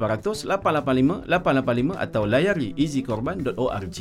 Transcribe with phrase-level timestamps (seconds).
[0.00, 3.98] 0800 885 885 atau layari easykorban.org.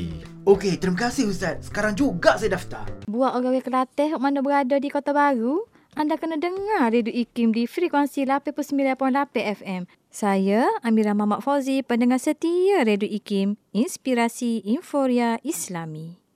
[0.48, 1.68] Okey, terima kasih Ustaz.
[1.68, 2.88] Sekarang juga saya daftar.
[3.06, 5.68] Buat orang Kelantan mana berada di Kota Baru,
[6.00, 9.82] anda kena dengar Radio IKIM di frekuensi 89.8 FM.
[10.08, 16.29] Saya Amira Mamak Fauzi, pendengar setia Radio IKIM, Inspirasi Inforia Islami.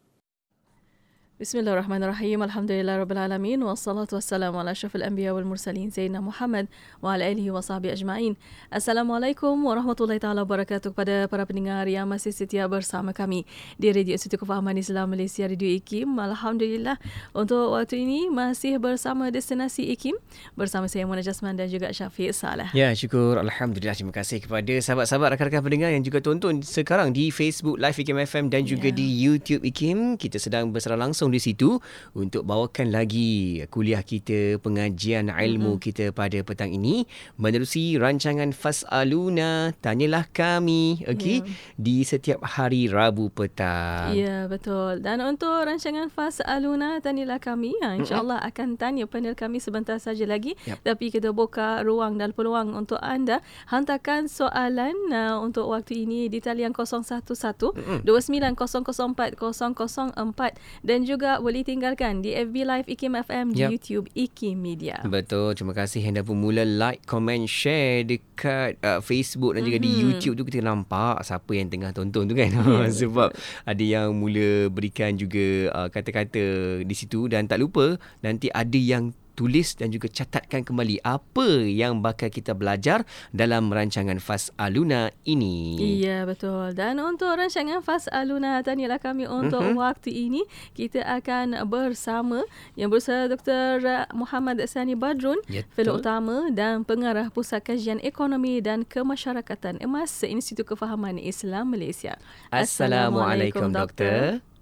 [1.43, 2.39] Bismillahirrahmanirrahim.
[2.39, 6.71] Alhamdulillah rabbil alamin wassalatu wassalamu ala asyrafil anbiya wal mursalin sayyidina Muhammad
[7.03, 8.39] wa ala alihi wa sahbihi ajma'in.
[8.71, 13.43] Assalamualaikum warahmatullahi taala wabarakatuh kepada para pendengar yang masih setia bersama kami
[13.75, 16.15] di Radio Institut Kefahaman Islam Malaysia Radio IKIM.
[16.15, 16.95] Alhamdulillah
[17.35, 20.15] untuk waktu ini masih bersama destinasi IKIM
[20.55, 22.71] bersama saya Mona Jasman dan juga Syafiq Salah.
[22.71, 27.75] Ya, syukur alhamdulillah terima kasih kepada sahabat-sahabat rakan-rakan pendengar yang juga tonton sekarang di Facebook
[27.83, 28.95] Live IKIM FM dan juga ya.
[28.95, 30.15] di YouTube IKIM.
[30.15, 31.81] Kita sedang bersara langsung di situ
[32.13, 35.85] untuk bawakan lagi kuliah kita, pengajian ilmu mm-hmm.
[35.89, 37.09] kita pada petang ini
[37.41, 41.75] menerusi rancangan Fasaluna Tanyalah Kami okey yeah.
[41.79, 44.13] di setiap hari Rabu petang.
[44.13, 45.01] Ya, yeah, betul.
[45.01, 48.53] Dan untuk rancangan Fasaluna Tanyalah Kami, ya, insya-Allah mm-hmm.
[48.53, 50.53] akan tanya panel kami sebentar saja lagi.
[50.67, 50.85] Yep.
[50.85, 53.39] Tapi kita buka ruang dan peluang untuk anda
[53.71, 57.99] hantarkan soalan uh, untuk waktu ini di talian 011 mm-hmm.
[58.03, 63.69] 2904 004 dan juga juga boleh tinggalkan di FB Live IKIM FM di yep.
[63.69, 64.97] YouTube IKIM Media.
[65.05, 65.53] Betul.
[65.53, 69.93] Terima kasih yang dah pun mula like, comment, share dekat uh, Facebook dan juga mm-hmm.
[69.93, 72.49] di YouTube tu kita nampak siapa yang tengah tonton tu kan.
[72.73, 72.89] Yeah.
[72.89, 73.35] Sebab
[73.69, 79.13] ada yang mula berikan juga uh, kata-kata di situ dan tak lupa nanti ada yang
[79.33, 83.01] tulis dan juga catatkan kembali apa yang bakal kita belajar
[83.33, 85.75] dalam rancangan Fas Aluna ini.
[85.99, 86.77] Iya, betul.
[86.77, 89.81] Dan untuk rancangan Fas Aluna, tanyalah kami untuk uh-huh.
[89.81, 90.45] waktu ini.
[90.77, 92.45] Kita akan bersama
[92.77, 93.81] yang bersama Dr.
[94.13, 100.69] Muhammad Sani Badrun, ya, fellow utama dan pengarah Pusat Kajian Ekonomi dan Kemasyarakatan Emas Institut
[100.69, 102.19] Kefahaman Islam Malaysia.
[102.53, 104.41] Assalamualaikum, Assalamualaikum Doktor.
[104.41, 104.52] doktor.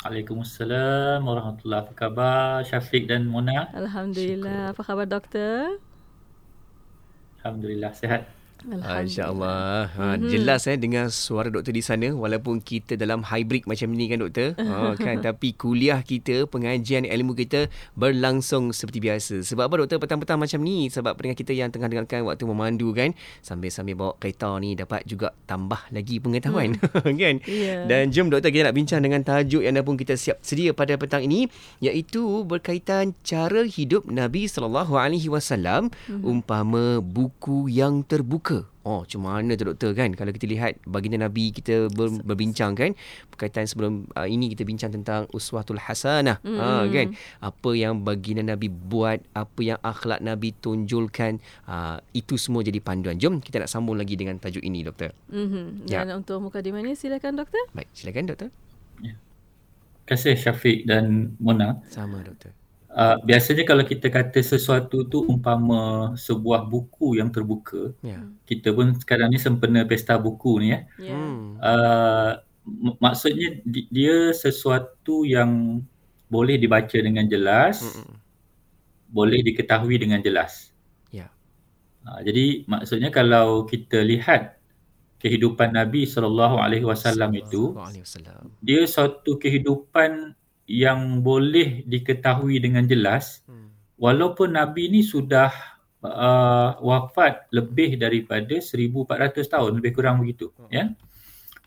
[0.00, 3.68] Waalaikumsalam warahmatullahi Apa khabar Syafiq dan Mona?
[3.76, 4.72] Alhamdulillah.
[4.72, 4.72] Syukur.
[4.72, 5.76] Apa khabar doktor?
[7.44, 7.92] Alhamdulillah
[8.64, 9.02] sehat.
[9.06, 9.74] InsyaAllah.
[9.96, 10.30] Ha, mm-hmm.
[10.30, 14.52] Jelas eh dengan suara doktor di sana walaupun kita dalam hybrid macam ni kan doktor.
[14.70, 15.18] Ha, kan?
[15.18, 17.66] Tapi kuliah kita, pengajian ilmu kita
[17.98, 19.42] berlangsung seperti biasa.
[19.42, 20.86] Sebab apa doktor petang-petang macam ni?
[20.86, 23.10] Sebab pendengar kita yang tengah dengarkan waktu memandu kan.
[23.42, 26.78] Sambil-sambil bawa kereta ni dapat juga tambah lagi pengetahuan.
[26.78, 27.18] Mm.
[27.22, 27.34] kan?
[27.50, 27.82] Yeah.
[27.90, 30.94] Dan jom doktor kita nak bincang dengan tajuk yang dah pun kita siap sedia pada
[30.94, 31.50] petang ini.
[31.82, 36.22] Iaitu berkaitan cara hidup Nabi SAW mm-hmm.
[36.22, 38.49] umpama buku yang terbuka
[38.80, 40.16] Oh, macam mana tu doktor kan?
[40.16, 42.96] Kalau kita lihat baginda Nabi kita ber, berbincang kan
[43.28, 46.40] berkaitan sebelum uh, ini kita bincang tentang uswatul hasanah.
[46.40, 46.56] Mm.
[46.56, 47.06] Ha kan?
[47.44, 53.20] Apa yang baginda Nabi buat, apa yang akhlak Nabi tunjulkan, uh, itu semua jadi panduan.
[53.20, 55.12] Jom kita nak sambung lagi dengan tajuk ini doktor.
[55.28, 55.84] Mhm.
[55.84, 56.16] Dan ya.
[56.16, 57.60] untuk mukadimah ini silakan doktor.
[57.76, 58.48] Baik, silakan doktor.
[59.04, 59.16] Ya.
[60.08, 61.84] Terima kasih Syafiq dan Mona.
[61.86, 62.59] Sama doktor.
[62.90, 68.26] Uh, biasanya kalau kita kata sesuatu tu umpama sebuah buku yang terbuka, yeah.
[68.50, 70.80] kita pun sekarang ni sempena pesta buku ni ya.
[70.98, 71.14] Yeah.
[71.14, 71.54] Hmm.
[71.62, 72.30] Uh,
[72.98, 75.82] maksudnya dia sesuatu yang
[76.26, 78.18] boleh dibaca dengan jelas, Mm-mm.
[79.14, 80.74] boleh diketahui dengan jelas.
[81.14, 81.30] Yeah.
[82.02, 84.58] Uh, jadi maksudnya kalau kita lihat
[85.22, 87.70] kehidupan Nabi sallallahu alaihi wasallam itu,
[88.66, 90.34] dia suatu kehidupan
[90.70, 93.98] yang boleh diketahui dengan jelas hmm.
[93.98, 95.50] walaupun nabi ni sudah
[95.98, 100.70] uh, wafat lebih daripada 1400 tahun lebih kurang begitu hmm.
[100.70, 100.94] ya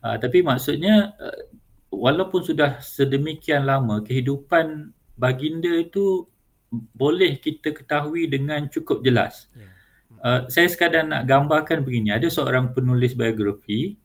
[0.08, 1.52] uh, tapi maksudnya uh,
[1.92, 6.24] walaupun sudah sedemikian lama kehidupan baginda itu
[6.72, 9.76] boleh kita ketahui dengan cukup jelas yeah.
[10.24, 14.00] uh, saya sekadar nak gambarkan begini ada seorang penulis biografi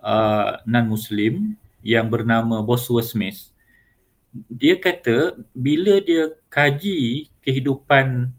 [0.00, 3.52] uh, non muslim yang bernama Bosworth Smith
[4.32, 8.30] dia kata bila dia kaji kehidupan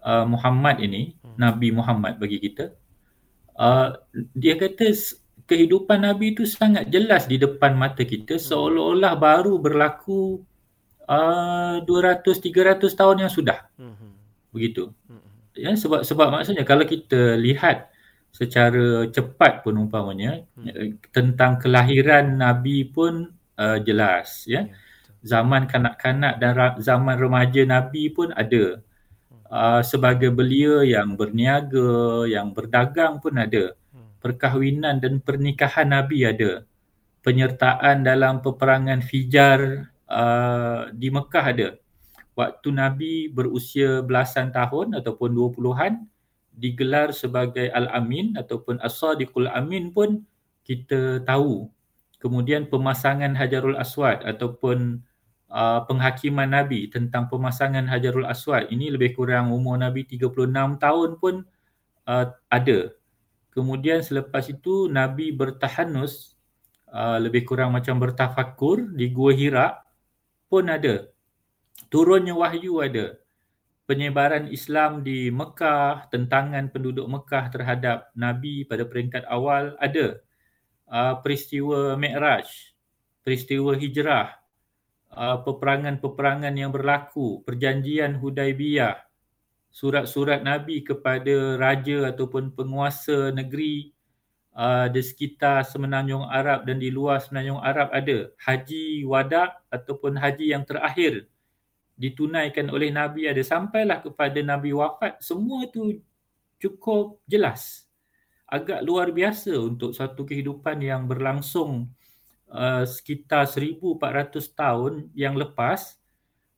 [0.00, 1.36] uh, Muhammad ini, hmm.
[1.36, 2.72] Nabi Muhammad bagi kita,
[3.60, 4.00] uh,
[4.32, 4.88] dia kata
[5.44, 8.44] kehidupan Nabi itu sangat jelas di depan mata kita hmm.
[8.48, 10.40] seolah-olah baru berlaku
[11.04, 13.68] uh, 200-300 tahun yang sudah.
[13.76, 14.16] Hmm.
[14.56, 14.88] Begitu.
[15.08, 15.24] Hmm.
[15.56, 17.92] Ya, sebab sebab maksudnya kalau kita lihat
[18.32, 21.12] secara cepat pun umpamanya hmm.
[21.12, 24.64] tentang kelahiran Nabi pun uh, jelas ya.
[24.64, 24.85] Yeah
[25.26, 28.78] zaman kanak-kanak dan zaman remaja Nabi pun ada.
[29.50, 33.74] Uh, sebagai belia yang berniaga, yang berdagang pun ada.
[34.22, 36.62] Perkahwinan dan pernikahan Nabi ada.
[37.26, 41.68] Penyertaan dalam peperangan Fijar uh, di Mekah ada.
[42.34, 46.06] Waktu Nabi berusia belasan tahun ataupun dua puluhan,
[46.56, 50.26] digelar sebagai Al-Amin ataupun As-Sadiqul Amin pun
[50.66, 51.70] kita tahu.
[52.18, 55.05] Kemudian pemasangan Hajarul Aswad ataupun
[55.50, 60.32] uh, penghakiman Nabi tentang pemasangan Hajarul Aswad ini lebih kurang umur Nabi 36
[60.78, 61.34] tahun pun
[62.06, 62.78] uh, ada.
[63.54, 66.36] Kemudian selepas itu Nabi bertahanus
[66.92, 69.80] uh, lebih kurang macam bertafakur di Gua Hira
[70.50, 71.08] pun ada.
[71.88, 73.16] Turunnya wahyu ada
[73.86, 80.20] penyebaran Islam di Mekah, tentangan penduduk Mekah terhadap Nabi pada peringkat awal ada.
[80.86, 82.46] Uh, peristiwa Mi'raj,
[83.26, 84.38] peristiwa hijrah,
[85.16, 89.00] uh, peperangan-peperangan yang berlaku, perjanjian Hudaibiyah,
[89.72, 93.96] surat-surat Nabi kepada raja ataupun penguasa negeri
[94.52, 98.28] uh, di sekitar semenanjung Arab dan di luar semenanjung Arab ada.
[98.40, 101.26] Haji wada ataupun haji yang terakhir
[101.96, 105.96] ditunaikan oleh Nabi ada sampailah kepada Nabi wafat semua itu
[106.60, 107.88] cukup jelas
[108.46, 111.90] agak luar biasa untuk satu kehidupan yang berlangsung
[112.50, 115.98] uh, sekitar 1400 tahun yang lepas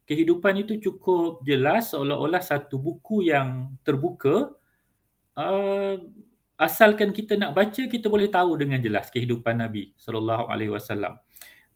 [0.08, 4.52] kehidupan itu cukup jelas seolah-olah satu buku yang terbuka
[5.36, 5.94] uh,
[6.58, 11.20] asalkan kita nak baca kita boleh tahu dengan jelas kehidupan Nabi sallallahu alaihi wasallam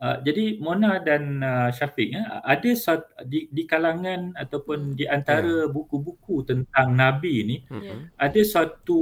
[0.02, 5.62] Uh, jadi Mona dan uh, Syafiq ya, ada suat, di, di kalangan ataupun di antara
[5.62, 5.70] yeah.
[5.70, 8.10] buku-buku tentang Nabi ini yeah.
[8.18, 8.98] ada satu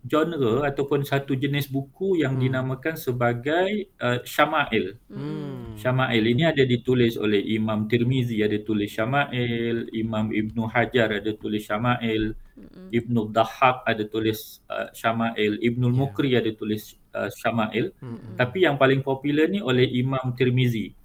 [0.00, 2.42] genre ataupun satu jenis buku yang hmm.
[2.48, 4.96] dinamakan sebagai uh, Syama'il.
[5.12, 5.76] Hmm.
[5.76, 11.68] Syama'il ini ada ditulis oleh Imam Tirmizi ada tulis Syama'il, Imam Ibnu Hajar ada tulis
[11.68, 12.88] Syama'il, hmm.
[12.96, 15.96] Ibnu Dahab ada tulis uh, Syama'il, Ibnu yeah.
[16.00, 17.92] Mukri ada tulis uh, Syama'il.
[18.00, 18.40] Hmm.
[18.40, 20.96] Tapi yang paling popular ni oleh Imam Tirmizi.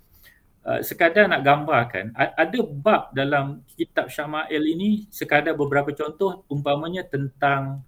[0.66, 7.86] Uh, sekadar nak gambarkan ada bab dalam kitab Syama'il ini sekadar beberapa contoh umpamanya tentang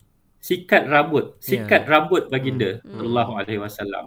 [0.48, 1.92] sikat rambut sikat yeah.
[1.92, 2.88] rambut baginda hmm.
[2.96, 3.40] sallallahu mm.
[3.44, 4.04] alaihi wasallam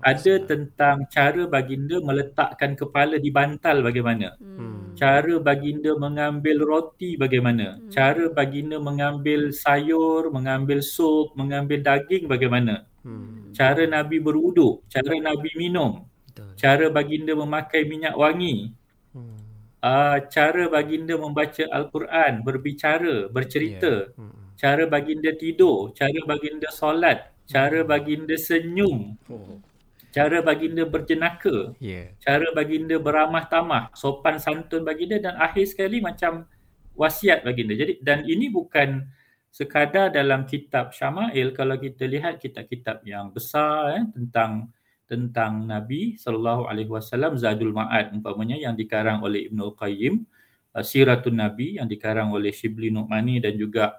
[0.00, 4.96] ada tentang cara baginda meletakkan kepala di bantal bagaimana mm.
[4.96, 7.92] cara baginda mengambil roti bagaimana mm.
[7.92, 13.52] cara baginda mengambil sayur mengambil sup mengambil daging bagaimana mm.
[13.52, 16.56] cara nabi berwuduk cara nabi minum Betul.
[16.56, 18.72] cara baginda memakai minyak wangi
[19.12, 19.38] mm.
[19.84, 24.16] uh, cara baginda membaca al-Quran berbicara bercerita yeah.
[24.16, 29.60] mm cara baginda tidur, cara baginda solat, cara baginda senyum, oh.
[30.14, 32.12] cara baginda berjenaka, yeah.
[32.22, 36.48] cara baginda beramah tamah, sopan santun baginda dan akhir sekali macam
[36.96, 37.74] wasiat baginda.
[37.76, 39.04] Jadi dan ini bukan
[39.52, 44.72] sekadar dalam kitab Syama'il kalau kita lihat kitab-kitab yang besar eh, tentang
[45.04, 50.24] tentang Nabi sallallahu alaihi wasallam Zadul Ma'ad umpamanya yang dikarang oleh Ibnu Qayyim
[50.72, 53.92] uh, Siratun Nabi yang dikarang oleh Shibli Nu'mani dan juga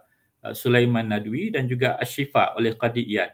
[0.51, 3.31] Sulaiman Nadwi dan juga Ashifa oleh Qadi Iyad.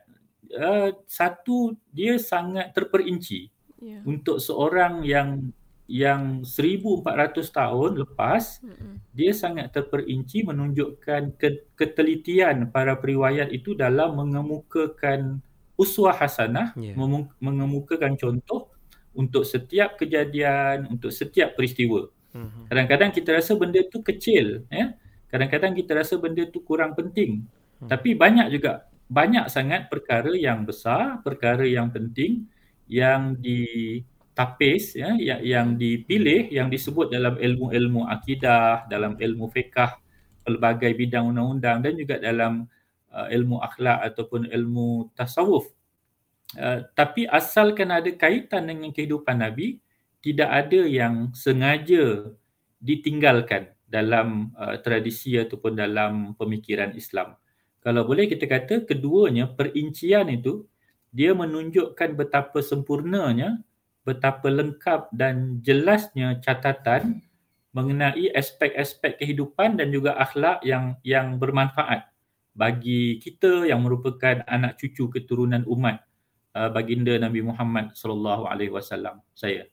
[0.50, 3.50] Uh, satu dia sangat terperinci
[3.82, 4.02] yeah.
[4.06, 5.54] untuk seorang yang
[5.90, 7.02] yang 1400
[7.50, 8.94] tahun lepas mm-hmm.
[9.10, 15.42] dia sangat terperinci menunjukkan ke- ketelitian para periwayat itu dalam mengemukakan
[15.74, 16.94] uswah hasanah yeah.
[16.94, 18.70] mem- mengemukakan contoh
[19.18, 22.06] untuk setiap kejadian untuk setiap peristiwa.
[22.38, 22.64] Mm-hmm.
[22.70, 24.94] Kadang-kadang kita rasa benda itu kecil ya
[25.30, 27.46] kadang-kadang kita rasa benda tu kurang penting.
[27.80, 27.88] Hmm.
[27.88, 32.46] tapi banyak juga banyak sangat perkara yang besar perkara yang penting
[32.92, 39.96] yang ditapis ya yang, yang dipilih yang disebut dalam ilmu-ilmu akidah dalam ilmu fiqah
[40.44, 42.66] pelbagai bidang undang-undang dan juga dalam
[43.14, 45.70] uh, ilmu akhlak ataupun ilmu tasawuf.
[46.58, 49.78] Uh, tapi asalkan ada kaitan dengan kehidupan nabi
[50.26, 52.34] tidak ada yang sengaja
[52.82, 57.34] ditinggalkan dalam uh, tradisi ataupun dalam pemikiran Islam.
[57.82, 60.70] Kalau boleh kita kata keduanya perincian itu
[61.10, 63.66] dia menunjukkan betapa sempurnanya,
[64.06, 67.26] betapa lengkap dan jelasnya catatan
[67.74, 72.10] mengenai aspek-aspek kehidupan dan juga akhlak yang yang bermanfaat
[72.54, 76.02] bagi kita yang merupakan anak cucu keturunan umat
[76.58, 79.22] uh, baginda Nabi Muhammad sallallahu alaihi wasallam.
[79.34, 79.70] Saya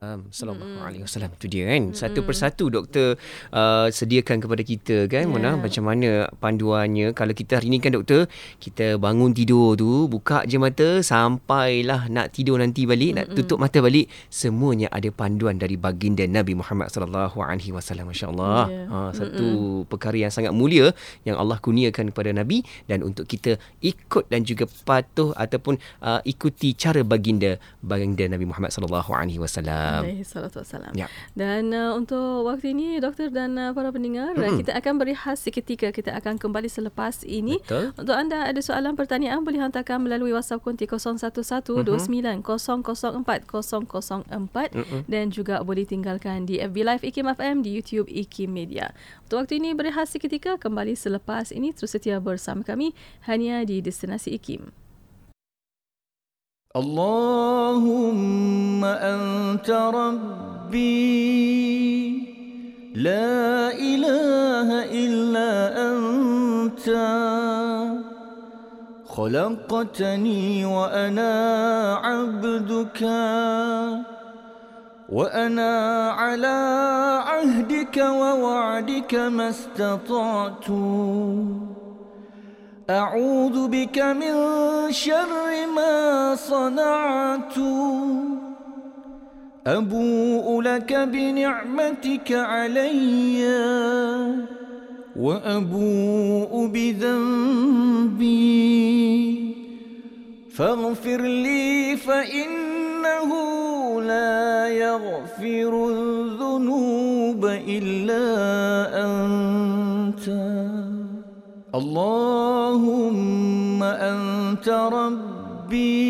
[0.00, 1.92] Um, Sallallahu alaihi wasallam tu dia kan.
[1.92, 3.20] Satu persatu doktor
[3.52, 5.28] uh, sediakan kepada kita kan yeah.
[5.28, 8.24] Mona macam mana panduannya kalau kita hari ni kan doktor
[8.64, 13.28] kita bangun tidur tu buka je mata sampailah nak tidur nanti balik Mm-mm.
[13.28, 18.72] nak tutup mata balik semuanya ada panduan dari baginda Nabi Muhammad sallallahu alaihi wasallam masya-Allah.
[18.72, 18.88] Yeah.
[18.88, 19.84] Ha, satu Mm-mm.
[19.84, 20.96] perkara yang sangat mulia
[21.28, 26.72] yang Allah kurniakan kepada Nabi dan untuk kita ikut dan juga patuh ataupun uh, ikuti
[26.72, 29.89] cara baginda baginda Nabi Muhammad sallallahu alaihi wasallam.
[29.90, 30.04] Wassalam.
[30.06, 30.92] Alaihi salatu wassalam.
[30.94, 31.06] Ya.
[31.34, 34.62] Dan uh, untuk waktu ini doktor dan uh, para pendengar mm-hmm.
[34.62, 37.58] kita akan berehat seketika kita akan kembali selepas ini.
[37.66, 37.92] Betul.
[37.98, 42.46] Untuk anda ada soalan pertanyaan boleh hantarkan melalui WhatsApp konti 0112900404
[44.30, 45.00] mm-hmm.
[45.10, 48.94] dan juga boleh tinggalkan di FB Live IKIM FM di YouTube IKIM Media.
[49.26, 52.94] Untuk waktu ini berehat seketika kembali selepas ini terus setia bersama kami
[53.26, 54.79] hanya di destinasi IKIM.
[56.76, 61.10] اللهم أنت ربي.
[62.94, 65.50] لا إله إلا
[65.90, 66.90] أنت.
[69.06, 71.34] خلقتني وأنا
[72.04, 73.02] عبدك.
[75.08, 76.58] وأنا على
[77.26, 80.70] عهدك ووعدك ما استطعت.
[82.90, 84.34] أعوذ بك من
[84.90, 87.58] شر ما صنعت.
[89.66, 93.46] أبوء لك بنعمتك علي
[95.16, 98.30] وأبوء بذنبي.
[100.50, 103.30] فاغفر لي فإنه
[104.02, 108.24] لا يغفر الذنوب إلا
[109.06, 110.79] أنت.
[111.74, 112.90] اللهم
[113.82, 116.00] أنت ربي.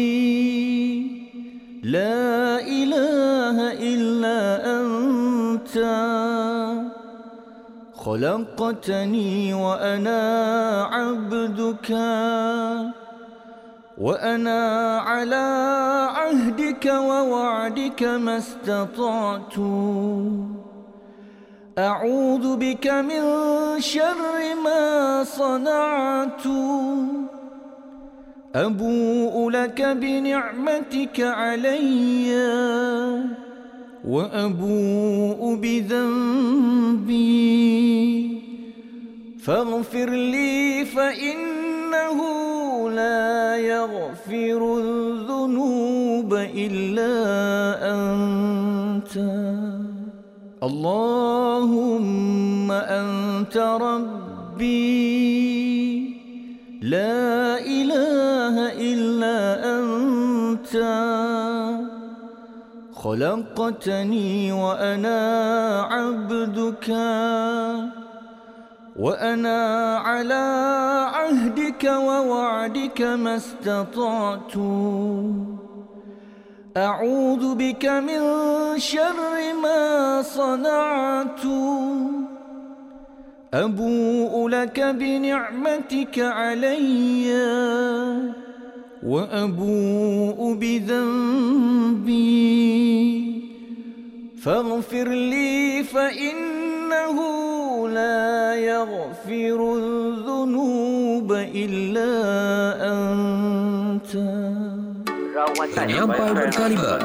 [1.82, 4.40] لا إله إلا
[4.80, 5.76] أنت.
[7.94, 10.22] خلقتني وأنا
[10.92, 11.90] عبدك.
[13.98, 15.46] وأنا على
[16.10, 19.58] عهدك ووعدك ما استطعت.
[21.78, 23.22] أعوذ بك من
[23.80, 26.46] شر ما صنعت.
[28.54, 32.34] أبوء لك بنعمتك علي
[34.04, 37.20] وأبوء بذنبي.
[39.42, 42.18] فاغفر لي فإنه
[42.90, 47.14] لا يغفر الذنوب إلا
[47.94, 49.14] أنت.
[50.62, 52.12] اللهم
[52.72, 54.90] أنت ربي.
[56.82, 59.38] لا إله إلا
[59.78, 60.76] أنت.
[62.94, 65.20] خلقتني وأنا
[65.90, 66.88] عبدك.
[68.96, 70.44] وأنا على
[71.14, 74.56] عهدك ووعدك ما استطعت.
[76.80, 78.20] أعوذ بك من
[78.78, 81.44] شر ما صنعت.
[83.54, 87.28] أبوء لك بنعمتك علي
[89.02, 92.20] وأبوء بذنبي.
[94.42, 97.18] فاغفر لي فإنه
[97.88, 102.12] لا يغفر الذنوب إلا
[102.92, 104.69] أنت.
[105.74, 106.98] Penyampai berkaliber.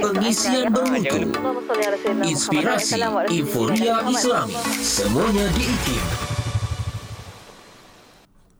[0.00, 1.32] Pengisian bermutu.
[2.24, 3.00] Inspirasi
[3.32, 6.29] Inforia Islami Semuanya diikim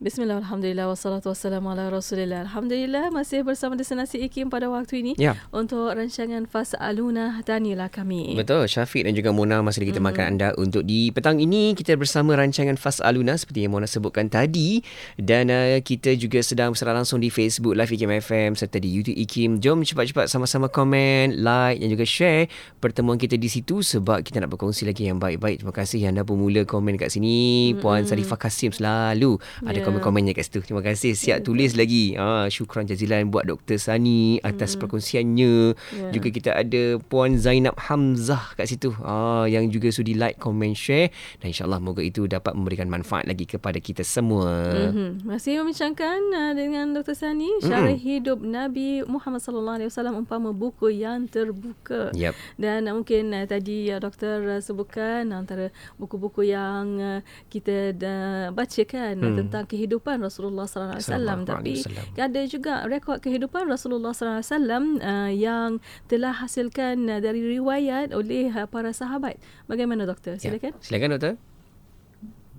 [0.00, 2.48] Bismillah, Alhamdulillah, wassalatu wassalamu ala rasulillah.
[2.48, 5.36] Alhamdulillah, masih bersama Destinasi IKIM pada waktu ini ya.
[5.52, 8.32] untuk rancangan Fas Aluna Tanilah Kami.
[8.32, 10.24] Betul, Syafiq dan juga Mona masih lagi kita mm-hmm.
[10.24, 14.80] anda untuk di petang ini kita bersama rancangan Fas Aluna seperti yang Mona sebutkan tadi
[15.20, 19.20] dan uh, kita juga sedang bersara langsung di Facebook Live IKIM FM serta di YouTube
[19.20, 19.60] IKIM.
[19.60, 22.48] Jom cepat-cepat sama-sama komen, like dan juga share
[22.80, 25.60] pertemuan kita di situ sebab kita nak berkongsi lagi yang baik-baik.
[25.60, 27.76] Terima kasih yang dah bermula komen kat sini.
[27.76, 27.84] Mm-hmm.
[27.84, 30.62] Puan Sarifah Kasim selalu ada yeah komen-komennya kat situ.
[30.62, 31.18] Terima kasih.
[31.18, 32.14] Siap tulis lagi.
[32.14, 33.76] Ha, syukran jazilan buat Dr.
[33.76, 34.80] Sani atas hmm.
[34.86, 35.54] perkongsiannya.
[35.74, 36.12] Yeah.
[36.14, 38.94] Juga kita ada Puan Zainab Hamzah kat situ.
[39.02, 41.10] Ha, yang juga sudi like, komen, share.
[41.42, 44.70] Dan insyaAllah moga itu dapat memberikan manfaat lagi kepada kita semua.
[44.70, 45.26] Mm-hmm.
[45.26, 47.18] Masih membincangkan uh, dengan Dr.
[47.18, 47.50] Sani.
[47.64, 48.06] Syarah mm-hmm.
[48.06, 52.14] hidup Nabi Muhammad Sallallahu Alaihi Wasallam umpama buku yang terbuka.
[52.14, 52.38] Yep.
[52.54, 57.20] Dan uh, mungkin uh, tadi uh, Doktor uh, sebutkan antara buku-buku yang uh,
[57.50, 59.36] kita uh, bacakan mm.
[59.44, 61.72] tentang kehidupan kehidupan Rasulullah sallallahu alaihi wasallam tapi
[62.20, 65.70] ada juga rekod kehidupan Rasulullah sallallahu alaihi wasallam uh, yang
[66.04, 69.40] telah hasilkan uh, dari riwayat oleh uh, para sahabat.
[69.64, 70.36] Bagaimana doktor?
[70.36, 70.52] Ya.
[70.52, 70.76] Silakan.
[70.76, 70.84] Ya.
[70.84, 71.34] Silakan doktor.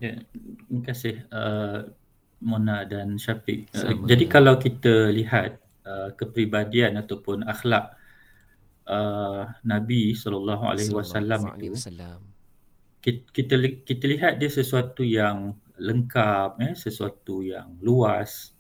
[0.01, 0.17] Ya,
[0.65, 1.85] terima kasih uh,
[2.41, 3.69] Mona dan Syafiq.
[3.77, 7.93] Uh, jadi kalau kita lihat uh, kepribadian ataupun akhlak
[8.89, 11.77] uh, Nabi sallallahu alaihi wasallam itu
[13.01, 13.53] kita, kita
[13.85, 18.53] kita lihat dia sesuatu yang lengkap eh sesuatu yang luas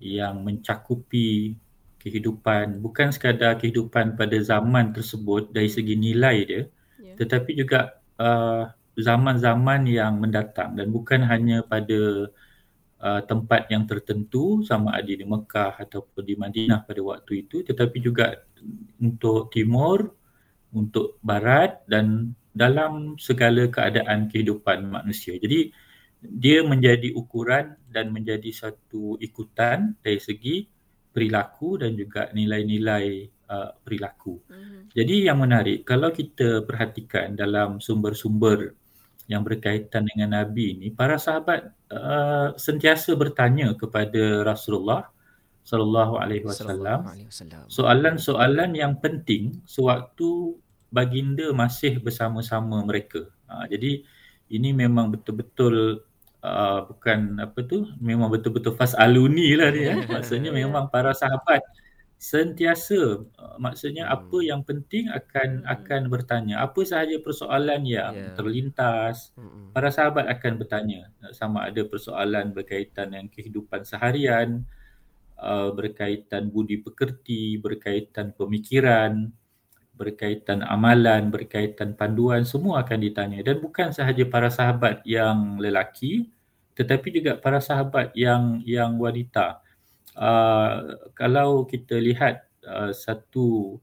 [0.00, 1.60] yang mencakupi
[2.00, 6.62] kehidupan bukan sekadar kehidupan pada zaman tersebut dari segi nilai dia
[7.00, 7.16] yeah.
[7.20, 12.28] tetapi juga uh, zaman-zaman yang mendatang dan bukan hanya pada
[13.00, 18.00] uh, tempat yang tertentu sama ada di Mekah ataupun di Madinah pada waktu itu tetapi
[18.00, 18.40] juga
[19.00, 20.12] untuk timur
[20.74, 25.34] untuk barat dan dalam segala keadaan kehidupan manusia.
[25.38, 25.74] Jadi
[26.30, 30.56] dia menjadi ukuran dan menjadi satu ikutan dari segi
[31.14, 34.42] perilaku dan juga nilai-nilai uh, perilaku.
[34.50, 34.80] Mm-hmm.
[34.96, 38.74] Jadi yang menarik kalau kita perhatikan dalam sumber-sumber
[39.30, 45.08] yang berkaitan dengan Nabi ini, para sahabat uh, sentiasa bertanya kepada Rasulullah
[45.64, 47.08] sallallahu alaihi wasallam
[47.72, 50.60] soalan-soalan yang penting sewaktu
[50.92, 53.24] baginda masih bersama-sama mereka.
[53.48, 54.04] Uh, jadi
[54.52, 56.04] ini memang betul-betul
[56.44, 59.96] uh, bukan apa tu memang betul-betul fas aluni lah dia.
[59.96, 60.06] Eh.
[60.14, 61.64] Maksudnya memang para sahabat
[62.24, 64.14] sentiasa uh, maksudnya hmm.
[64.16, 65.68] apa yang penting akan hmm.
[65.68, 68.32] akan bertanya apa sahaja persoalan yang yeah.
[68.32, 69.76] terlintas hmm.
[69.76, 74.64] para sahabat akan bertanya sama ada persoalan berkaitan dengan kehidupan seharian
[75.36, 79.28] uh, berkaitan budi pekerti berkaitan pemikiran
[79.92, 86.33] berkaitan amalan berkaitan panduan semua akan ditanya dan bukan sahaja para sahabat yang lelaki
[86.74, 89.64] tetapi juga para sahabat yang yang wanita
[90.14, 93.74] Uh, kalau kita lihat uh, satu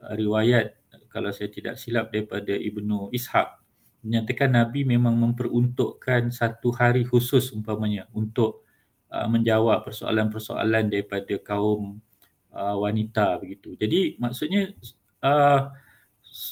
[0.00, 0.72] uh, riwayat
[1.12, 3.60] kalau saya tidak silap daripada Ibnu Ishaq
[4.00, 8.64] menyatakan Nabi memang memperuntukkan satu hari khusus umpamanya untuk
[9.12, 12.00] uh, menjawab persoalan-persoalan daripada kaum
[12.56, 13.76] uh, wanita begitu.
[13.76, 14.72] Jadi maksudnya
[15.20, 15.76] uh,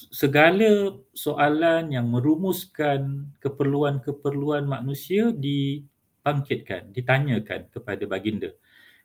[0.08, 8.48] segala soalan yang merumuskan keperluan-keperluan manusia dibangkitkan, ditanyakan kepada baginda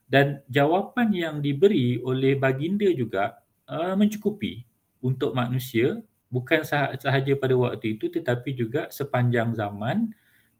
[0.09, 3.37] dan jawapan yang diberi oleh baginda juga
[3.69, 4.65] uh, mencukupi
[5.05, 6.01] untuk manusia
[6.33, 10.09] bukan sah- sahaja pada waktu itu tetapi juga sepanjang zaman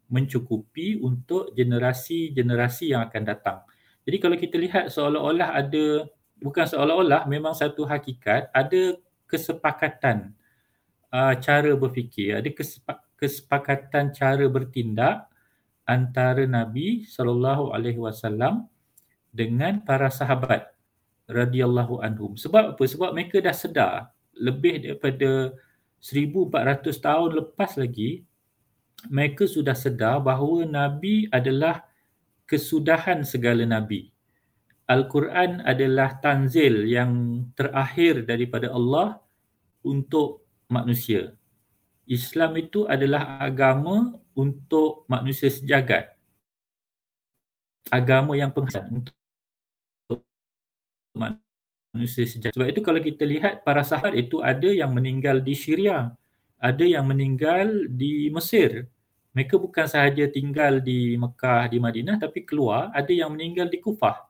[0.06, 3.58] mencukupi untuk generasi-generasi yang akan datang.
[4.06, 6.06] Jadi kalau kita lihat seolah-olah ada
[6.38, 8.98] bukan seolah-olah memang satu hakikat ada
[9.30, 10.34] kesepakatan
[11.14, 15.30] uh, cara berfikir, ada kesepak- kesepakatan cara bertindak
[15.86, 18.66] antara Nabi sallallahu alaihi wasallam
[19.30, 20.70] dengan para sahabat
[21.30, 22.34] radhiyallahu anhum.
[22.34, 22.82] Sebab apa?
[22.82, 25.54] Sebab mereka dah sedar lebih daripada
[26.02, 28.24] 1400 tahun lepas lagi
[29.08, 31.84] mereka sudah sedar bahawa nabi adalah
[32.44, 34.12] kesudahan segala nabi.
[34.90, 39.22] Al-Quran adalah tanzil yang terakhir daripada Allah
[39.86, 41.30] untuk manusia.
[42.10, 46.10] Islam itu adalah agama untuk manusia sejagat.
[47.86, 49.14] Agama yang penghasil untuk
[51.14, 52.50] manusia sejati.
[52.50, 56.10] Sebab itu kalau kita lihat para sahabat itu ada yang meninggal di Syria,
[56.58, 58.90] ada yang meninggal di Mesir.
[59.38, 64.29] Mereka bukan sahaja tinggal di Mekah, di Madinah tapi keluar, ada yang meninggal di Kufah,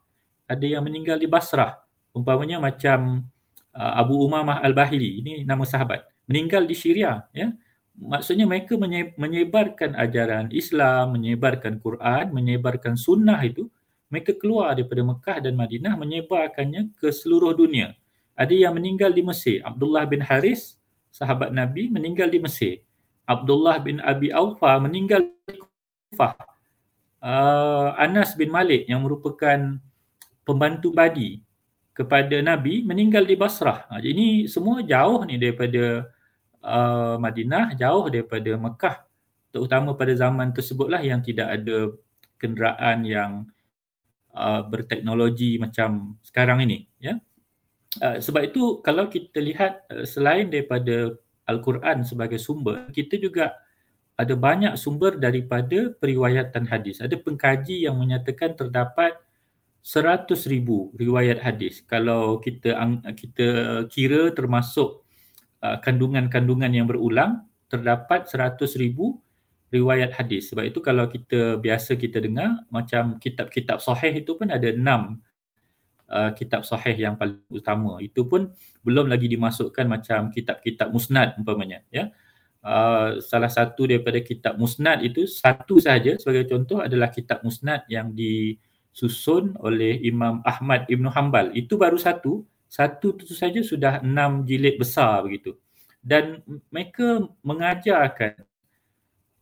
[0.51, 1.79] ada yang meninggal di Basrah.
[2.11, 3.23] Umpamanya macam
[3.71, 7.23] uh, Abu Umamah Al-Bahili, ini nama sahabat, meninggal di Syria.
[7.31, 7.55] Ya?
[7.95, 8.75] Maksudnya mereka
[9.15, 13.71] menyebarkan ajaran Islam, menyebarkan Quran, menyebarkan sunnah itu
[14.11, 17.95] mereka keluar daripada Mekah dan Madinah menyebarkannya ke seluruh dunia.
[18.35, 19.63] Ada yang meninggal di Mesir.
[19.63, 20.75] Abdullah bin Haris,
[21.15, 22.83] sahabat Nabi, meninggal di Mesir.
[23.23, 25.63] Abdullah bin Abi Aufa meninggal di
[26.11, 26.35] Kufah.
[27.23, 29.79] Uh, Anas bin Malik yang merupakan
[30.51, 31.39] pembantu badi
[31.95, 33.87] kepada Nabi meninggal di Basrah.
[33.87, 36.11] Ha, ini semua jauh ni daripada
[36.67, 38.97] uh, Madinah, jauh daripada Mekah.
[39.55, 41.95] Terutama pada zaman tersebutlah yang tidak ada
[42.41, 43.33] kenderaan yang
[44.35, 47.19] uh, berteknologi macam sekarang ini ya
[48.01, 51.15] uh, sebab itu kalau kita lihat uh, selain daripada
[51.47, 53.55] al-Quran sebagai sumber kita juga
[54.17, 59.17] ada banyak sumber daripada periwayatan hadis ada pengkaji yang menyatakan terdapat
[59.81, 62.77] seratus ribu riwayat hadis kalau kita
[63.17, 63.49] kita
[63.89, 65.05] kira termasuk
[65.65, 69.23] uh, kandungan-kandungan yang berulang terdapat seratus ribu
[69.71, 70.51] riwayat hadis.
[70.51, 75.23] Sebab itu kalau kita biasa kita dengar macam kitab-kitab sahih itu pun ada enam
[76.11, 78.03] uh, kitab sahih yang paling utama.
[78.03, 78.51] Itu pun
[78.83, 81.87] belum lagi dimasukkan macam kitab-kitab musnad umpamanya.
[81.89, 82.11] Ya.
[82.61, 88.13] Uh, salah satu daripada kitab musnad itu satu sahaja sebagai contoh adalah kitab musnad yang
[88.91, 91.55] disusun oleh Imam Ahmad Ibn Hanbal.
[91.55, 92.45] Itu baru satu.
[92.71, 95.59] Satu itu saja sudah enam jilid besar begitu.
[95.99, 98.47] Dan mereka mengajarkan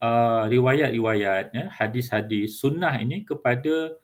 [0.01, 3.99] uh, riwayat-riwayat ya, hadis-hadis sunnah ini kepada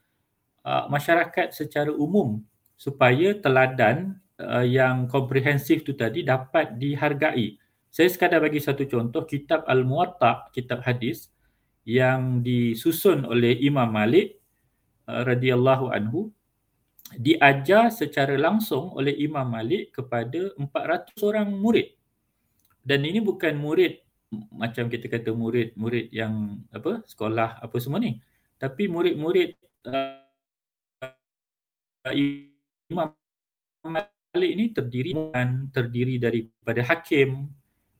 [0.61, 2.45] uh, masyarakat secara umum
[2.77, 7.57] supaya teladan uh, yang komprehensif tu tadi dapat dihargai.
[7.89, 11.31] Saya sekadar bagi satu contoh kitab Al-Muwatta, kitab hadis
[11.87, 14.44] yang disusun oleh Imam Malik
[15.05, 16.33] radhiyallahu anhu
[17.13, 21.93] diajar secara langsung oleh Imam Malik kepada 400 orang murid.
[22.81, 24.01] Dan ini bukan murid
[24.51, 28.17] macam kita kata murid-murid yang apa sekolah apa semua ni.
[28.57, 29.53] Tapi murid-murid
[29.85, 30.21] uh,
[32.89, 33.13] Imam
[33.85, 35.11] Malik ini terdiri
[35.71, 37.49] terdiri daripada hakim,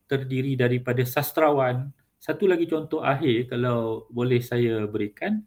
[0.10, 1.94] terdiri daripada sastrawan.
[2.18, 5.46] Satu lagi contoh akhir kalau boleh saya berikan,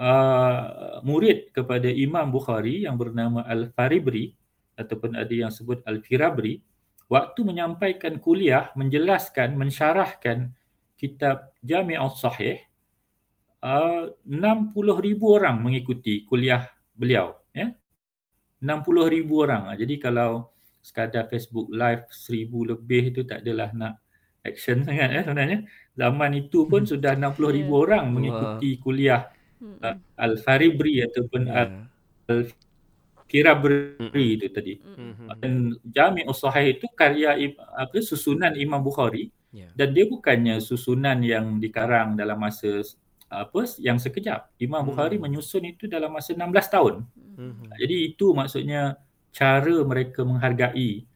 [0.00, 4.32] uh, murid kepada Imam Bukhari yang bernama Al-Faribri
[4.80, 6.64] ataupun ada yang sebut Al-Firabri,
[7.12, 10.56] waktu menyampaikan kuliah, menjelaskan, mensyarahkan
[10.96, 12.64] kitab Jami' sahih
[13.60, 14.72] uh, 60
[15.04, 16.64] ribu orang mengikuti kuliah
[16.96, 17.36] beliau.
[17.52, 17.76] Ya?
[18.60, 19.72] 60 ribu orang.
[19.76, 24.00] Jadi kalau sekadar Facebook live seribu lebih itu tak adalah nak
[24.40, 25.58] action sangat eh sebenarnya.
[25.92, 26.90] Zaman itu pun hmm.
[26.96, 27.82] sudah 60 ribu yeah.
[27.84, 28.80] orang mengikuti wow.
[28.80, 29.22] kuliah
[29.60, 31.86] uh, Al-Faribri ataupun yeah.
[32.28, 34.34] Al-Kirabri mm.
[34.40, 34.74] itu tadi.
[34.80, 35.26] Mm-hmm.
[35.40, 35.52] Dan
[35.86, 37.36] Jami' Usahih itu karya
[37.76, 39.70] apa susunan Imam Bukhari yeah.
[39.76, 42.82] dan dia bukannya susunan yang dikarang dalam masa
[43.30, 44.50] apa yang sekejap.
[44.58, 45.22] Imam Bukhari hmm.
[45.30, 46.94] menyusun itu dalam masa 16 tahun.
[47.38, 47.70] Hmm.
[47.78, 48.98] Jadi itu maksudnya
[49.30, 51.06] cara mereka menghargai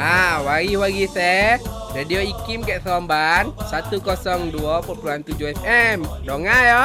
[0.00, 1.60] Ha, wari-wari saya.
[1.92, 4.80] Radio IKIM kat Seremban 102.7
[5.60, 6.08] FM.
[6.24, 6.82] Dengar ya.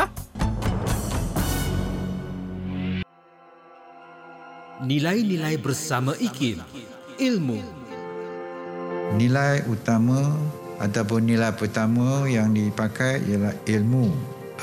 [4.83, 6.59] Nilai-nilai bersama IKIM.
[7.15, 7.63] Ilmu.
[9.15, 10.35] Nilai utama
[10.79, 14.11] ataupun nilai pertama yang dipakai ialah ilmu.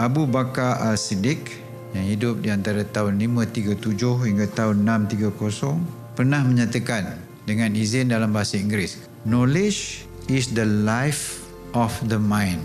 [0.01, 1.53] Abu Bakar As-Siddiq
[1.93, 8.57] yang hidup di antara tahun 537 hingga tahun 630 pernah menyatakan dengan izin dalam bahasa
[8.57, 11.45] Inggeris, knowledge is the life
[11.77, 12.61] of the mind.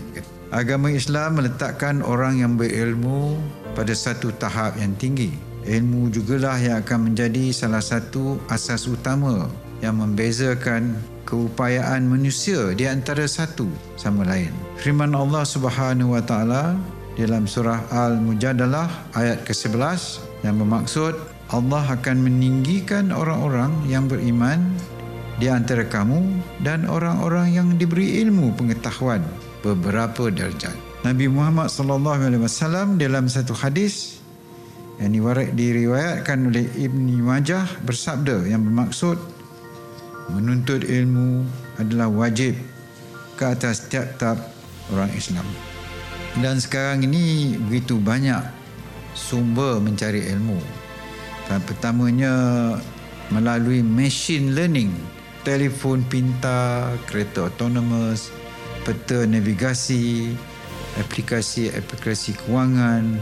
[0.48, 3.36] Agama Islam meletakkan orang yang berilmu
[3.76, 5.36] pada satu tahap yang tinggi.
[5.68, 9.52] Ilmu jugalah yang akan menjadi salah satu asas utama
[9.84, 10.96] yang membezakan
[11.28, 13.68] keupayaan manusia di antara satu
[14.00, 14.48] sama lain.
[14.80, 16.72] Firman Allah Subhanahu wa taala
[17.20, 21.12] dalam surah Al-Mujadalah ayat ke-11 yang bermaksud
[21.52, 24.72] Allah akan meninggikan orang-orang yang beriman
[25.36, 26.24] di antara kamu
[26.64, 29.20] dan orang-orang yang diberi ilmu pengetahuan
[29.60, 30.74] beberapa darjat.
[31.04, 34.18] Nabi Muhammad sallallahu alaihi wasallam dalam satu hadis
[34.98, 35.14] yang
[35.54, 39.37] diriwayatkan oleh Ibni Majah bersabda yang bermaksud
[40.32, 41.44] menuntut ilmu
[41.80, 42.56] adalah wajib
[43.38, 44.36] ke atas tiap-tiap
[44.92, 45.46] orang Islam.
[46.38, 48.42] Dan sekarang ini begitu banyak
[49.16, 50.60] sumber mencari ilmu.
[51.48, 52.34] Dan pertamanya
[53.32, 54.92] melalui machine learning,
[55.42, 58.28] telefon pintar, kereta autonomous,
[58.84, 60.36] peta navigasi,
[61.00, 63.16] aplikasi-aplikasi kewangan,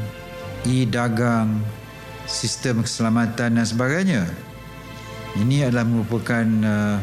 [0.67, 1.63] e-dagang,
[2.27, 4.27] sistem keselamatan dan sebagainya.
[5.37, 6.97] Ini adalah merupakan uh,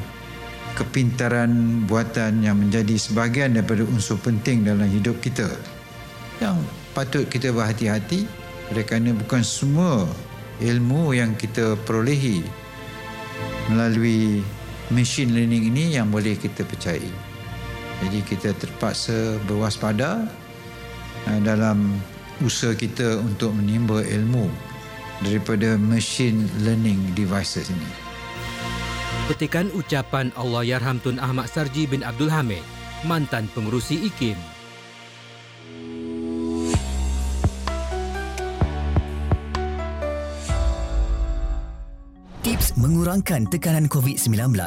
[0.73, 5.45] kepintaran buatan yang menjadi sebahagian daripada unsur penting dalam hidup kita.
[6.41, 6.65] Yang
[6.97, 8.25] patut kita berhati-hati
[8.73, 10.09] kerana bukan semua
[10.57, 12.41] ilmu yang kita perolehi
[13.69, 14.41] melalui
[14.89, 17.13] machine learning ini yang boleh kita percayai.
[18.01, 20.25] Jadi kita terpaksa berwaspada
[21.29, 22.01] uh, dalam
[22.41, 24.49] usaha kita untuk menimba ilmu
[25.21, 28.02] daripada machine learning devices ini.
[29.23, 32.59] Petikan ucapan Allah Yarham Tun Ahmad Sarji bin Abdul Hamid,
[33.07, 34.35] mantan pengurusi IKIM.
[42.43, 44.59] Tips mengurangkan tekanan COVID-19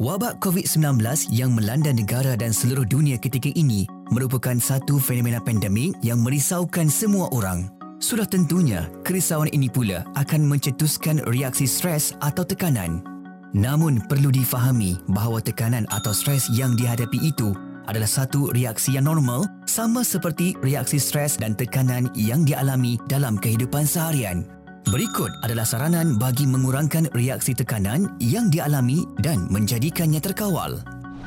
[0.00, 6.24] Wabak COVID-19 yang melanda negara dan seluruh dunia ketika ini merupakan satu fenomena pandemik yang
[6.24, 7.68] merisaukan semua orang.
[8.00, 13.13] Sudah tentunya, kerisauan ini pula akan mencetuskan reaksi stres atau tekanan.
[13.54, 17.54] Namun perlu difahami bahawa tekanan atau stres yang dihadapi itu
[17.86, 23.86] adalah satu reaksi yang normal sama seperti reaksi stres dan tekanan yang dialami dalam kehidupan
[23.86, 24.42] seharian.
[24.90, 30.82] Berikut adalah saranan bagi mengurangkan reaksi tekanan yang dialami dan menjadikannya terkawal.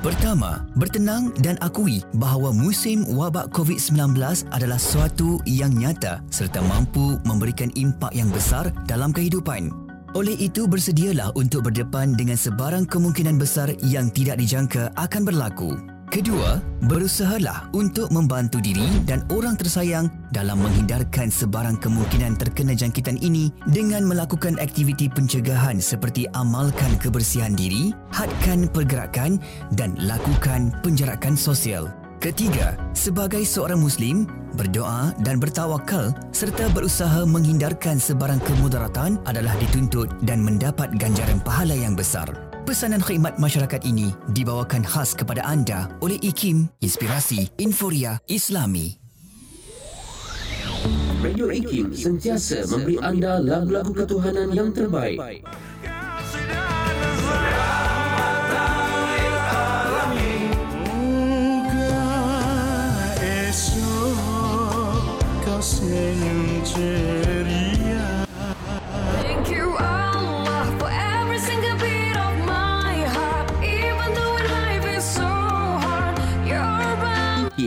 [0.06, 4.13] Pertama, bertenang dan akui bahawa musim wabak COVID-19
[4.54, 9.87] adalah suatu yang nyata serta mampu memberikan impak yang besar dalam kehidupan.
[10.15, 15.76] Oleh itu, bersedialah untuk berdepan dengan sebarang kemungkinan besar yang tidak dijangka akan berlaku.
[16.08, 23.52] Kedua, berusahalah untuk membantu diri dan orang tersayang dalam menghindarkan sebarang kemungkinan terkena jangkitan ini
[23.67, 29.36] dengan melakukan aktiviti pencegahan seperti amalkan kebersihan diri, hadkan pergerakan
[29.76, 31.91] dan lakukan penjarakan sosial.
[32.17, 34.25] Ketiga, sebagai seorang Muslim,
[34.58, 41.93] berdoa dan bertawakal serta berusaha menghindarkan sebarang kemudaratan adalah dituntut dan mendapat ganjaran pahala yang
[41.93, 42.25] besar.
[42.65, 48.97] Pesanan khidmat masyarakat ini dibawakan khas kepada anda oleh IKIM, Inspirasi Inforia Islami.
[51.21, 55.45] Radio IKIM sentiasa memberi anda lagu-lagu ketuhanan yang terbaik.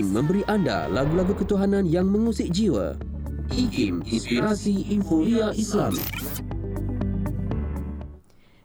[0.01, 2.97] IKIM memberi anda lagu-lagu ketuhanan yang mengusik jiwa.
[3.53, 5.93] IKIM, Inspirasi Inforia Islam.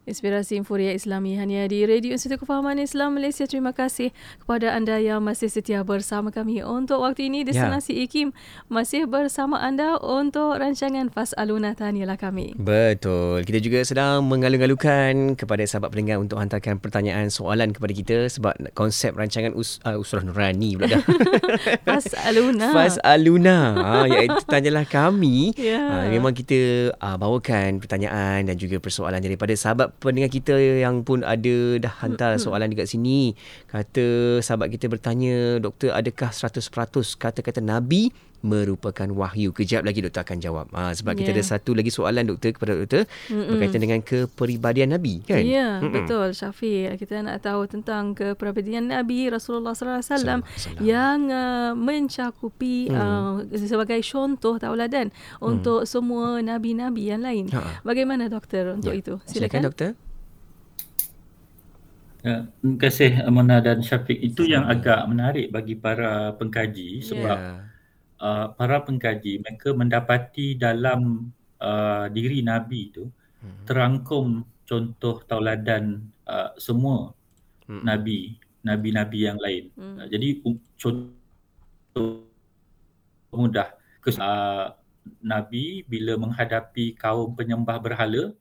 [0.05, 3.49] Inspirasi Inforia Islami hanya di Radio Institut Kefahaman Islam Malaysia.
[3.49, 7.41] Terima kasih kepada anda yang masih setia bersama kami untuk waktu ini.
[7.41, 8.05] Destinasi ya.
[8.05, 8.29] IKIM
[8.69, 12.53] masih bersama anda untuk rancangan Fas Aluna Tanilah kami.
[12.53, 13.49] Betul.
[13.49, 19.09] Kita juga sedang mengalu-alukan kepada sahabat pendengar untuk hantarkan pertanyaan soalan kepada kita sebab konsep
[19.17, 21.03] rancangan us, uh, Usrah Nurani pula dah.
[21.89, 22.69] Fas Aluna.
[22.77, 23.57] Fas Aluna.
[23.73, 25.57] Ha, iaitu tanyalah kami.
[25.57, 25.81] Ya.
[25.81, 31.23] Ha, memang kita uh, bawakan pertanyaan dan juga persoalan daripada sahabat pendengar kita yang pun
[31.23, 33.33] ada dah hantar soalan dekat sini.
[33.67, 36.61] Kata sahabat kita bertanya, doktor adakah 100%
[37.17, 38.11] kata-kata Nabi
[38.45, 39.49] merupakan wahyu?
[39.49, 40.65] Kejap lagi doktor akan jawab.
[40.69, 41.19] Ha, sebab yeah.
[41.25, 43.57] kita ada satu lagi soalan doktor kepada doktor Mm-mm.
[43.57, 45.25] berkaitan dengan kepribadian Nabi.
[45.25, 45.41] Kan?
[45.41, 47.01] Ya, yeah, betul Syafiq.
[47.01, 50.45] Kita nak tahu tentang kepribadian Nabi Rasulullah SAW
[50.77, 52.95] yang uh, mencakupi mm.
[52.95, 53.33] uh,
[53.65, 55.41] sebagai contoh tauladan mm.
[55.41, 57.49] untuk semua Nabi-Nabi yang lain.
[57.49, 57.81] Ha.
[57.81, 59.01] Bagaimana doktor untuk yeah.
[59.01, 59.13] itu?
[59.25, 59.33] Silakan.
[59.33, 59.91] Silakan doktor.
[62.25, 64.17] Ya, terima kasih Mona dan Syafiq.
[64.17, 64.53] Itu Sama.
[64.57, 67.74] yang agak menarik bagi para pengkaji sebab yeah.
[68.21, 73.05] Uh, para pengkaji mereka mendapati dalam uh, diri Nabi itu
[73.41, 73.65] hmm.
[73.67, 77.13] terangkum contoh tauladan uh, semua
[77.69, 77.81] hmm.
[77.85, 79.63] Nabi, Nabi-Nabi yang lain.
[79.77, 79.95] Hmm.
[80.01, 82.25] Uh, jadi um, contoh
[83.35, 83.75] mudah
[84.19, 84.73] uh,
[85.21, 88.33] Nabi bila menghadapi kaum penyembah berhala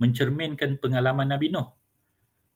[0.00, 1.80] mencerminkan pengalaman Nabi Nuh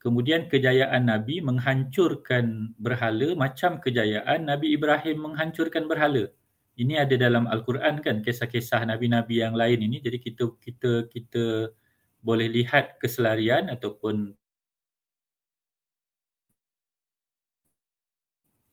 [0.05, 6.29] Kemudian kejayaan Nabi menghancurkan berhala macam kejayaan Nabi Ibrahim menghancurkan berhala.
[6.75, 10.03] Ini ada dalam Al-Quran kan kisah-kisah nabi-nabi yang lain ini.
[10.03, 11.71] Jadi kita kita kita
[12.19, 14.35] boleh lihat keselarian ataupun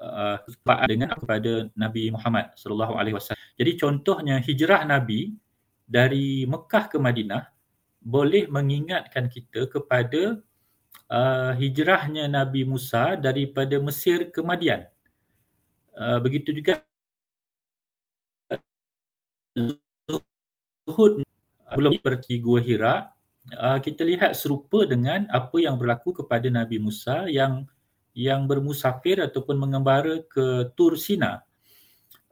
[0.01, 0.37] uh,
[0.89, 3.43] dengan kepada Nabi Muhammad sallallahu alaihi wasallam.
[3.53, 5.37] Jadi contohnya hijrah Nabi
[5.85, 7.45] dari Mekah ke Madinah
[8.01, 10.41] boleh mengingatkan kita kepada
[11.13, 14.89] uh, hijrahnya Nabi Musa daripada Mesir ke Madian.
[15.93, 16.81] Uh, begitu juga
[19.55, 21.23] Zuhud
[21.75, 23.11] belum pergi Gua Hira,
[23.55, 27.67] uh, kita lihat serupa dengan apa yang berlaku kepada Nabi Musa yang
[28.11, 31.43] yang bermusafir ataupun mengembara ke Tur Sina.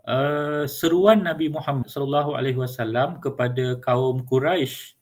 [0.03, 4.95] Uh, seruan Nabi Muhammad sallallahu alaihi wasallam kepada kaum Quraisy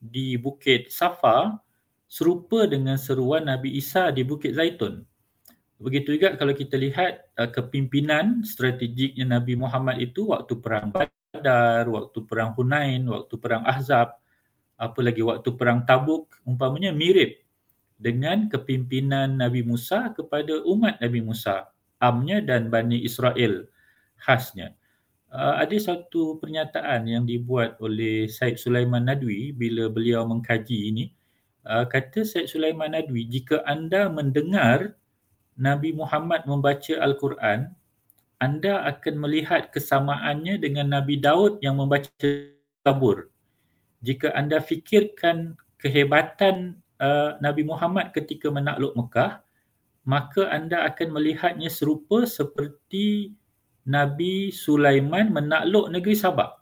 [0.00, 1.56] di Bukit Safa
[2.06, 5.02] serupa dengan seruan Nabi Isa di Bukit Zaitun.
[5.76, 10.92] Begitu juga kalau kita lihat uh, kepimpinan strategiknya Nabi Muhammad itu waktu perang
[11.36, 14.16] Badar, waktu perang Hunain, waktu perang Ahzab,
[14.76, 17.44] apa lagi waktu perang Tabuk, umpamanya mirip
[17.96, 21.68] dengan kepimpinan Nabi Musa kepada umat Nabi Musa,
[22.00, 23.68] amnya dan Bani Israel
[24.20, 24.72] khasnya.
[25.28, 31.04] Uh, ada satu pernyataan yang dibuat oleh Said Sulaiman Nadwi bila beliau mengkaji ini.
[31.66, 34.96] Uh, kata Said Sulaiman Nadwi, jika anda mendengar
[35.58, 37.72] Nabi Muhammad membaca Al-Quran,
[38.36, 42.12] anda akan melihat kesamaannya dengan Nabi Daud yang membaca
[42.84, 43.32] Zabur.
[44.04, 49.40] Jika anda fikirkan kehebatan uh, Nabi Muhammad ketika menakluk Mekah,
[50.06, 53.34] maka anda akan melihatnya serupa seperti
[53.88, 56.60] Nabi Sulaiman menakluk negeri Sabak.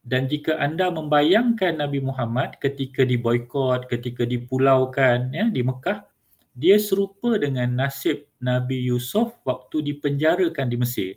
[0.00, 6.09] Dan jika anda membayangkan Nabi Muhammad ketika diboikot, ketika dipulaukan ya, di Mekah,
[6.54, 11.12] dia serupa dengan nasib Nabi Yusuf waktu dipenjarakan di Mesir.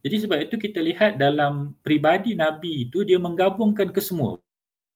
[0.00, 4.40] Jadi sebab itu kita lihat dalam pribadi Nabi itu dia menggabungkan kesemua.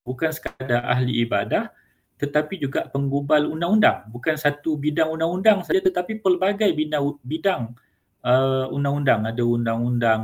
[0.04, 1.68] Bukan sekadar ahli ibadah
[2.16, 4.08] tetapi juga penggubal undang-undang.
[4.08, 7.76] Bukan satu bidang undang-undang saja tetapi pelbagai bidang, bidang
[8.24, 9.28] uh, undang-undang.
[9.28, 10.22] Ada undang-undang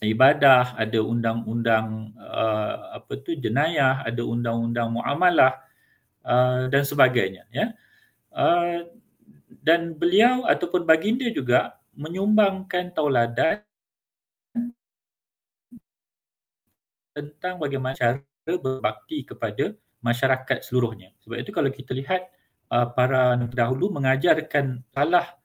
[0.00, 5.60] ibadah, ada undang-undang uh, apa tu jenayah, ada undang-undang muamalah
[6.24, 7.74] uh, dan sebagainya ya.
[8.34, 8.90] Uh,
[9.62, 13.62] dan beliau ataupun baginda juga menyumbangkan tauladan
[17.14, 21.14] tentang bagaimana cara berbakti kepada masyarakat seluruhnya.
[21.22, 22.26] Sebab itu kalau kita lihat
[22.74, 25.38] uh, para terdahulu mengajarkan salah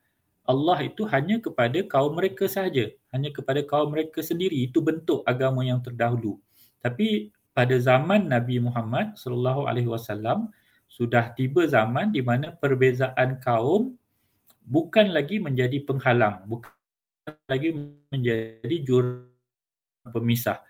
[0.50, 4.66] Allah itu hanya kepada kaum mereka sahaja, hanya kepada kaum mereka sendiri.
[4.66, 6.42] Itu bentuk agama yang terdahulu.
[6.82, 10.50] Tapi pada zaman Nabi Muhammad sallallahu alaihi wasallam
[11.00, 13.96] sudah tiba zaman di mana perbezaan kaum
[14.68, 16.68] bukan lagi menjadi penghalang, bukan
[17.48, 17.72] lagi
[18.12, 19.24] menjadi jurang
[20.12, 20.60] pemisah.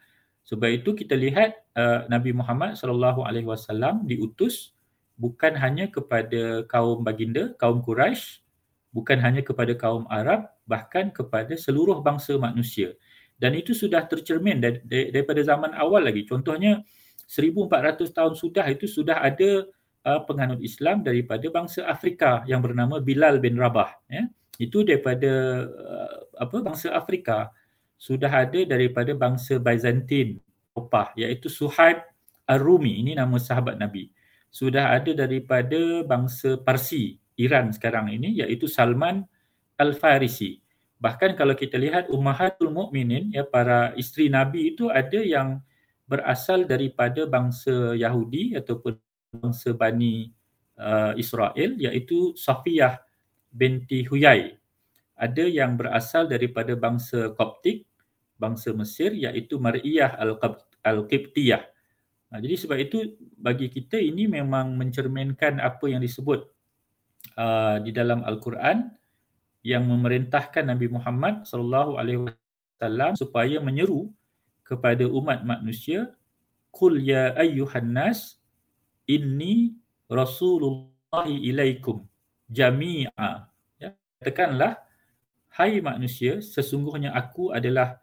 [0.46, 4.70] Sebab itu kita lihat uh, Nabi Muhammad sallallahu alaihi wasallam diutus
[5.18, 8.40] bukan hanya kepada kaum baginda, kaum Quraisy,
[8.94, 12.94] bukan hanya kepada kaum Arab, bahkan kepada seluruh bangsa manusia.
[13.34, 16.22] Dan itu sudah tercermin dar- dar- daripada zaman awal lagi.
[16.22, 16.86] Contohnya
[17.26, 19.66] 1400 tahun sudah itu sudah ada
[20.06, 24.28] uh, penganut Islam daripada bangsa Afrika yang bernama Bilal bin Rabah ya.
[24.60, 27.52] Itu daripada uh, apa bangsa Afrika.
[28.00, 30.40] Sudah ada daripada bangsa Byzantine
[30.72, 32.00] Eropah iaitu Suhaib
[32.48, 34.08] Ar-Rumi ini nama sahabat Nabi.
[34.48, 39.22] Sudah ada daripada bangsa Parsi Iran sekarang ini iaitu Salman
[39.76, 40.60] Al-Farisi.
[41.00, 45.64] Bahkan kalau kita lihat Ummahatul Mukminin ya para isteri Nabi itu ada yang
[46.04, 48.98] berasal daripada bangsa Yahudi ataupun
[49.30, 50.28] bangsa Bani
[50.78, 52.98] uh, Israel iaitu Safiyah
[53.50, 54.58] binti Huyai.
[55.20, 57.86] Ada yang berasal daripada bangsa Koptik,
[58.40, 60.16] bangsa Mesir iaitu Mar'iyah
[60.80, 61.62] Al-Qibtiyah.
[62.30, 66.46] Nah, jadi sebab itu bagi kita ini memang mencerminkan apa yang disebut
[67.36, 68.88] uh, di dalam Al-Quran
[69.60, 74.08] yang memerintahkan Nabi Muhammad sallallahu alaihi wasallam supaya menyeru
[74.64, 76.08] kepada umat manusia
[76.72, 78.39] qul ya ayyuhan nas
[79.10, 79.74] inni
[80.06, 82.06] rasulullah ilaikum
[82.46, 83.50] jami'a.
[83.82, 84.78] Ya katakanlah
[85.58, 87.98] hai manusia sesungguhnya aku adalah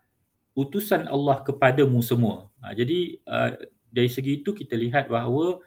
[0.52, 2.52] utusan Allah kepadamu semua.
[2.60, 3.52] Ha, jadi uh,
[3.88, 5.64] dari segi itu kita lihat bahawa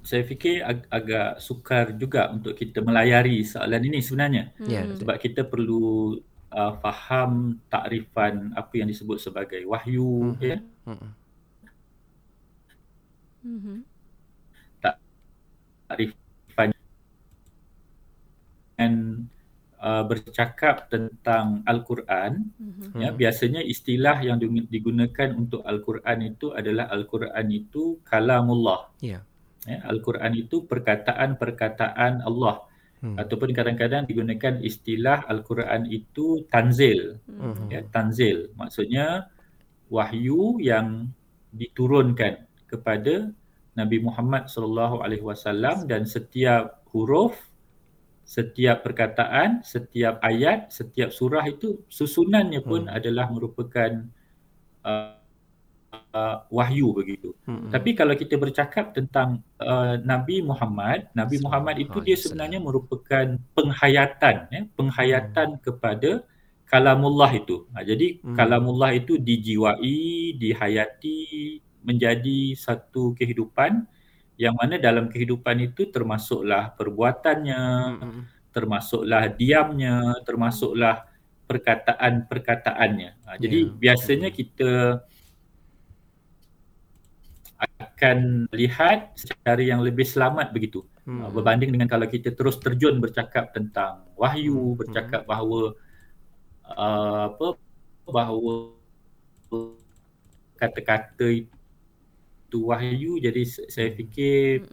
[0.00, 4.48] saya fikir ag- agak sukar juga untuk kita melayari soalan ini sebenarnya.
[4.64, 6.16] Ya, Sebab kita perlu
[6.48, 10.40] uh, faham takrifan apa yang disebut sebagai wahyu Mhm.
[10.40, 10.56] ya.
[13.44, 13.60] Mhm.
[13.60, 13.76] Mhm.
[15.84, 16.70] Takrifan
[18.74, 18.92] dan
[19.78, 22.98] uh, bercakap tentang Al-Quran Mhm.
[22.98, 29.20] ya biasanya istilah yang di- digunakan untuk Al-Quran itu adalah Al-Quran itu kalamullah Ya.
[29.68, 32.64] ya, Al-Quran itu perkataan-perkataan Allah
[33.04, 33.20] Hmm.
[33.20, 37.68] ataupun kadang-kadang digunakan istilah Al-Quran itu tanzil Mhm.
[37.68, 39.28] ya tanzil maksudnya
[39.92, 41.12] wahyu yang
[41.52, 43.30] diturunkan kepada
[43.78, 47.38] Nabi Muhammad sallallahu alaihi wasallam dan setiap huruf
[48.24, 52.96] setiap perkataan, setiap ayat, setiap surah itu susunannya pun hmm.
[52.96, 54.00] adalah merupakan
[54.80, 55.20] uh,
[55.92, 57.36] uh, wahyu begitu.
[57.44, 57.68] Hmm.
[57.68, 64.36] Tapi kalau kita bercakap tentang uh, Nabi Muhammad, Nabi Muhammad itu dia sebenarnya merupakan penghayatan
[64.48, 65.62] ya, penghayatan hmm.
[65.62, 66.10] kepada
[66.64, 67.68] kalamullah itu.
[67.76, 68.34] Ha, jadi hmm.
[68.40, 73.84] kalamullah itu dijiwai, dihayati menjadi satu kehidupan
[74.34, 77.64] yang mana dalam kehidupan itu termasuklah perbuatannya,
[78.02, 78.22] hmm.
[78.50, 81.06] termasuklah diamnya, termasuklah
[81.46, 83.10] perkataan-perkataannya.
[83.28, 83.76] Ha, jadi yeah.
[83.78, 85.04] biasanya kita
[87.78, 90.82] akan lihat secara yang lebih selamat begitu.
[91.06, 91.30] Hmm.
[91.30, 95.30] Berbanding dengan kalau kita terus terjun bercakap tentang wahyu, bercakap hmm.
[95.30, 95.62] bahawa
[96.74, 97.48] uh, apa
[98.08, 98.74] bahawa
[100.58, 101.63] kata-kata itu
[102.62, 104.68] wahyu jadi saya fikir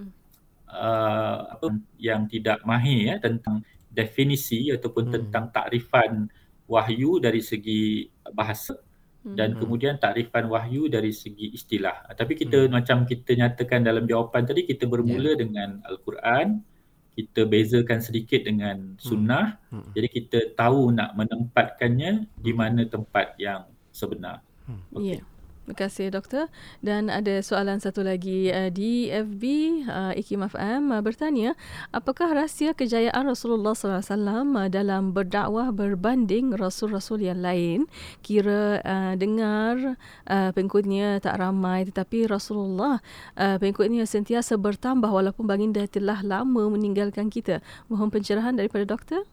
[0.71, 1.67] uh, apa
[1.97, 5.13] yang tidak mahir ya tentang definisi ataupun hmm.
[5.13, 6.32] tentang takrifan
[6.71, 8.79] wahyu dari segi bahasa
[9.27, 9.36] hmm.
[9.36, 12.07] dan kemudian takrifan wahyu dari segi istilah.
[12.15, 12.71] Tapi kita hmm.
[12.71, 15.39] macam kita nyatakan dalam jawapan tadi kita bermula yeah.
[15.39, 16.63] dengan al-Quran,
[17.11, 19.59] kita bezakan sedikit dengan sunnah.
[19.67, 19.84] Hmm.
[19.84, 19.91] Hmm.
[19.91, 24.39] Jadi kita tahu nak menempatkannya di mana tempat yang sebenar.
[24.63, 24.79] Hmm.
[24.95, 25.19] Okay.
[25.19, 25.30] Yeah.
[25.72, 26.51] Terima kasih doktor.
[26.84, 29.43] Dan ada soalan satu lagi uh, di FB
[29.88, 31.55] uh, Ikim FM uh, bertanya,
[31.95, 34.03] apakah rahsia kejayaan Rasulullah SAW
[34.51, 37.88] uh, dalam berdakwah berbanding rasul-rasul yang lain?
[38.19, 39.95] Kira uh, dengar
[40.28, 42.99] uh, pengikutnya tak ramai tetapi Rasulullah
[43.39, 47.63] uh, pengikutnya sentiasa bertambah walaupun baginda telah lama meninggalkan kita.
[47.88, 49.24] Mohon pencerahan daripada doktor.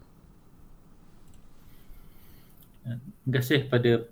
[2.86, 4.06] Terima kasih pada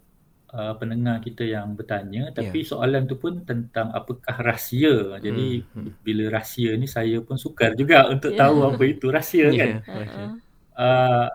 [0.53, 2.68] uh, pendengar kita yang bertanya tapi yeah.
[2.68, 5.72] soalan tu pun tentang apakah rahsia jadi hmm.
[5.74, 5.90] Hmm.
[6.05, 8.40] bila rahsia ni saya pun sukar juga untuk yeah.
[8.47, 9.59] tahu apa itu rahsia yeah.
[9.59, 10.30] kan uh-huh.
[10.78, 11.28] uh,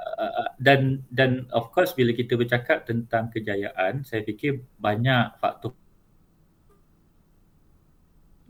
[0.61, 5.75] dan dan of course bila kita bercakap tentang kejayaan saya fikir banyak faktor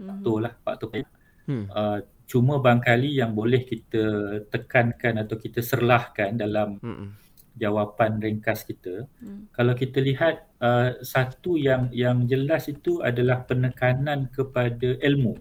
[0.02, 0.90] faktor lah faktor
[1.50, 1.66] hmm.
[1.70, 4.04] uh, cuma bangkali yang boleh kita
[4.48, 7.22] tekankan atau kita serlahkan dalam hmm
[7.62, 9.06] jawapan ringkas kita.
[9.22, 9.46] Hmm.
[9.54, 15.38] Kalau kita lihat uh, satu yang yang jelas itu adalah penekanan kepada ilmu.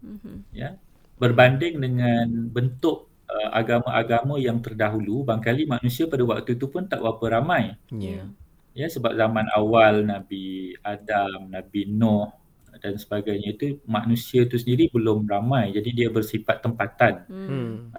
[0.00, 0.48] Hmm.
[0.56, 0.80] Ya.
[1.20, 7.38] Berbanding dengan bentuk uh, agama-agama yang terdahulu, bangkali manusia pada waktu itu pun tak berapa
[7.38, 7.76] ramai.
[7.92, 8.32] Yeah.
[8.72, 12.32] Ya sebab zaman awal Nabi Adam, Nabi Nuh
[12.78, 15.74] dan sebagainya itu manusia itu sendiri belum ramai.
[15.74, 17.26] Jadi dia bersifat tempatan.
[17.26, 17.90] Hmm.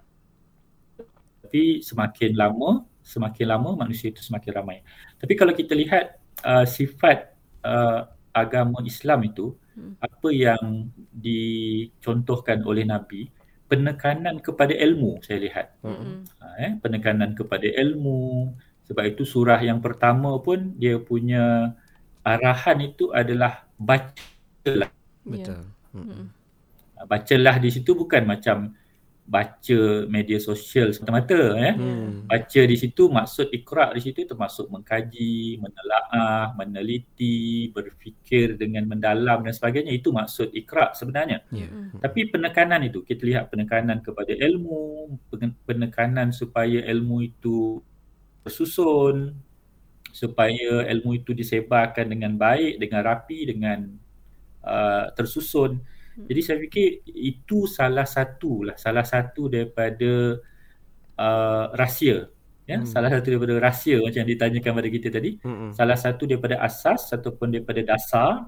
[1.43, 4.77] Tapi semakin lama semakin lama manusia itu semakin ramai.
[5.17, 7.33] Tapi kalau kita lihat uh, sifat
[7.65, 9.97] uh, agama Islam itu hmm.
[9.97, 13.33] apa yang dicontohkan oleh Nabi
[13.65, 15.67] penekanan kepada ilmu saya lihat.
[15.81, 16.21] Hmm.
[16.37, 18.53] Uh, eh, penekanan kepada ilmu
[18.85, 21.73] sebab itu surah yang pertama pun dia punya
[22.21, 24.93] arahan itu adalah bacalah.
[25.25, 25.65] Betul.
[25.93, 26.29] Hmm.
[27.09, 28.77] Bacalah di situ bukan macam
[29.29, 31.77] baca media sosial semata-mata ya.
[31.77, 32.25] Hmm.
[32.25, 39.53] Baca di situ maksud ikra di situ termasuk mengkaji, menelaah, meneliti, berfikir dengan mendalam dan
[39.53, 41.45] sebagainya itu maksud ikra sebenarnya.
[41.53, 41.69] Yeah.
[41.69, 42.01] Hmm.
[42.01, 45.13] Tapi penekanan itu kita lihat penekanan kepada ilmu,
[45.69, 47.85] penekanan supaya ilmu itu
[48.41, 49.37] bersusun
[50.09, 53.93] supaya ilmu itu disebarkan dengan baik, dengan rapi, dengan
[54.65, 55.79] uh, tersusun.
[56.27, 60.41] Jadi saya fikir itu salah satu lah, salah satu daripada
[61.15, 62.27] uh, rahsia.
[62.69, 62.85] Ya, hmm.
[62.85, 65.31] salah satu daripada rahsia macam yang ditanyakan pada kita tadi.
[65.41, 65.73] Hmm.
[65.73, 68.45] Salah satu daripada asas ataupun daripada dasar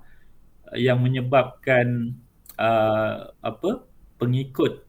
[0.78, 2.13] yang menyebabkan
[2.61, 3.82] uh, apa
[4.22, 4.86] pengikut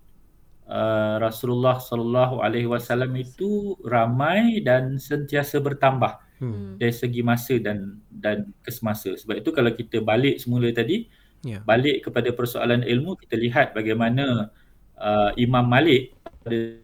[0.68, 6.76] uh, Rasulullah sallallahu alaihi wasallam itu ramai dan sentiasa bertambah hmm.
[6.76, 9.16] dari segi masa dan dan kesemasa.
[9.16, 11.08] Sebab itu kalau kita balik semula tadi
[11.43, 11.61] yeah.
[11.66, 14.51] balik kepada persoalan ilmu kita lihat bagaimana
[14.99, 16.78] uh, Imam Malik pada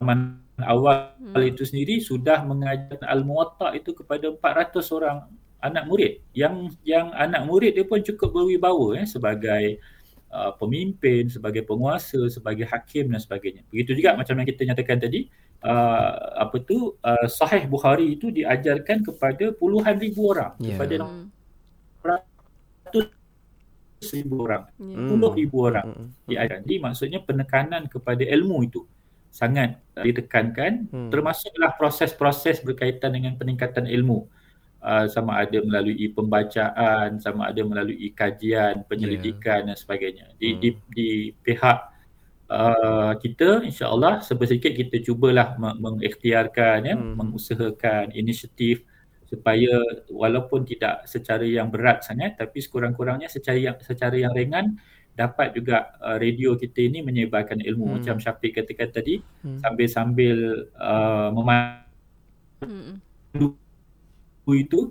[0.00, 1.50] zaman awal hmm.
[1.56, 5.18] itu sendiri sudah mengajar al-muwatta itu kepada 400 orang
[5.60, 9.80] anak murid yang yang anak murid dia pun cukup berwibawa eh sebagai
[10.32, 15.28] uh, pemimpin sebagai penguasa sebagai hakim dan sebagainya begitu juga macam yang kita nyatakan tadi
[15.64, 20.76] uh, apa tu uh, sahih bukhari itu diajarkan kepada puluhan ribu orang yeah.
[20.76, 21.40] kepada hmm
[24.00, 24.96] ratus ribu orang, ya.
[25.12, 26.08] puluh ribu orang hmm.
[26.24, 26.60] diajarkan.
[26.64, 28.88] Jadi maksudnya penekanan kepada ilmu itu
[29.28, 31.10] sangat uh, ditekankan hmm.
[31.12, 34.24] termasuklah proses-proses berkaitan dengan peningkatan ilmu.
[34.80, 40.32] uh, sama ada melalui pembacaan, sama ada melalui kajian, penyelidikan dan sebagainya.
[40.40, 41.08] Di di, di
[41.44, 41.78] pihak
[42.48, 48.82] uh, kita insya-Allah sedikit kita cubalah me- mengikhtiarkan ya, mengusahakan inisiatif
[49.30, 49.70] supaya
[50.10, 54.74] walaupun tidak secara yang berat sangat tapi sekurang-kurangnya secara yang secara yang ringan
[55.14, 57.94] dapat juga uh, radio kita ini menyebarkan ilmu Hmm.
[58.02, 59.62] macam Syafiq katakan tadi Hmm.
[59.62, 63.54] sambil-sambil uh, memandu
[64.50, 64.90] itu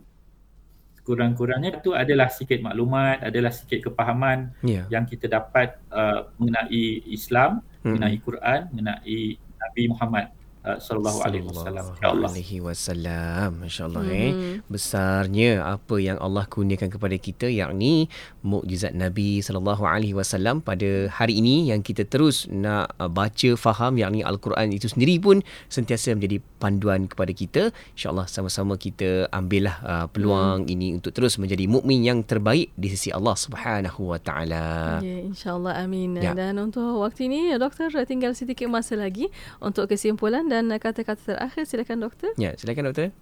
[1.04, 4.86] kurang-kurangnya itu adalah sikit maklumat, adalah sikit kepahaman Ya.
[4.94, 7.98] yang kita dapat uh, mengenai Islam, Hmm.
[7.98, 11.86] mengenai Quran, mengenai Nabi Muhammad uh, sallallahu alaihi wasallam.
[11.96, 13.50] Sallallahu alaihi wasallam.
[13.64, 14.32] Masya-Allah eh.
[14.36, 14.56] Mhm.
[14.68, 18.12] Besarnya apa yang Allah kurniakan kepada kita yakni
[18.44, 23.96] mukjizat Nabi sallallahu alaihi wasallam pada hari ini yang kita terus nak uh, baca faham
[23.96, 25.40] yakni al-Quran itu sendiri pun
[25.72, 27.64] sentiasa menjadi panduan kepada kita.
[27.96, 33.10] Insya-Allah sama-sama kita ambillah uh, peluang ini untuk terus menjadi mukmin yang terbaik di sisi
[33.16, 35.00] Allah Subhanahu wa taala.
[35.00, 36.20] Ya, insyaAllah amin.
[36.20, 36.36] Ya.
[36.36, 39.32] Dan untuk waktu ini, doktor tinggal sedikit masa lagi
[39.64, 41.64] untuk kesimpulan dan kata-kata terakhir.
[41.64, 42.36] Silakan doktor.
[42.36, 43.16] Ya, silakan doktor.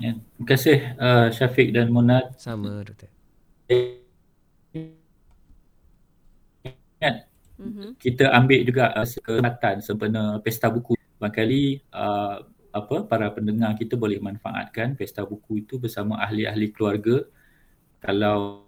[0.00, 2.32] Ya, terima kasih uh, Syafiq dan Munad.
[2.36, 3.08] Sama doktor.
[7.00, 7.28] Ingat,
[8.00, 10.96] kita ambil juga uh, kesempatan sempena pesta buku.
[11.20, 17.28] Barangkali uh, apa para pendengar kita boleh manfaatkan pesta buku itu bersama ahli-ahli keluarga.
[18.00, 18.64] Kalau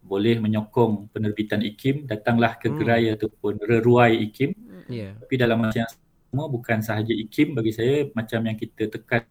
[0.00, 4.50] boleh menyokong penerbitan IKIM, datanglah ke gerai ataupun reruai IKIM.
[4.86, 5.18] Ya.
[5.18, 9.26] Tapi dalam masa yang sama bukan sahaja IKIM bagi saya macam yang kita tekan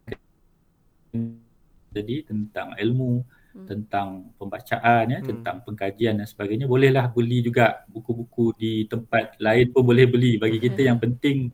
[1.90, 3.24] tadi tentang ilmu,
[3.66, 6.70] tentang pembacaan ya, tentang pengkajian dan sebagainya.
[6.70, 10.38] Bolehlah beli juga buku-buku di tempat lain pun boleh beli.
[10.38, 11.50] Bagi kita yang penting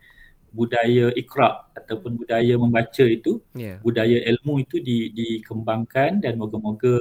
[0.57, 3.77] budaya ikra ataupun budaya membaca itu, Ya.
[3.85, 6.97] budaya ilmu itu di, dikembangkan dan moga-moga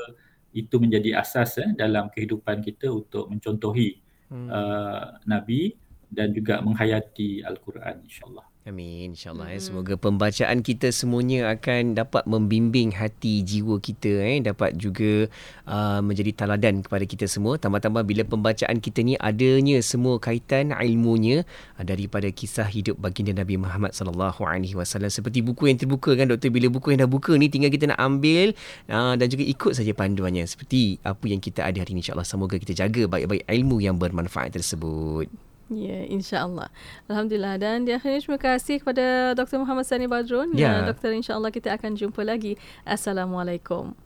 [0.51, 4.49] itu menjadi asas eh, dalam kehidupan kita untuk mencontohi Hmm.
[4.49, 5.77] uh, Nabi
[6.09, 8.54] dan juga menghayati Al-Quran insyaAllah.
[8.65, 9.61] Amin insyaAllah mm-hmm.
[9.61, 9.69] eh.
[9.69, 14.41] Semoga pembacaan kita semuanya akan dapat membimbing hati jiwa kita eh.
[14.41, 15.29] Dapat juga
[15.69, 21.45] uh, menjadi teladan kepada kita semua Tambah-tambah bila pembacaan kita ni adanya semua kaitan ilmunya
[21.77, 26.25] uh, Daripada kisah hidup baginda Nabi Muhammad sallallahu alaihi wasallam Seperti buku yang terbuka kan
[26.25, 28.57] doktor Bila buku yang dah buka ni tinggal kita nak ambil
[28.89, 32.57] uh, Dan juga ikut saja panduannya Seperti apa yang kita ada hari ini insyaAllah Semoga
[32.57, 35.29] kita jaga baik-baik ilmu yang bermanfaat tersebut
[35.73, 36.69] Ya, insyaAllah.
[37.09, 37.57] Alhamdulillah.
[37.57, 39.57] Dan di akhirnya terima kasih kepada Dr.
[39.57, 40.53] Muhammad Sani Badrun.
[40.53, 40.85] Ya.
[40.85, 42.61] Uh, Doktor, insyaAllah kita akan jumpa lagi.
[42.85, 43.97] Assalamualaikum.